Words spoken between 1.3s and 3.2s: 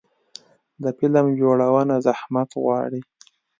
جوړونه زحمت غواړي.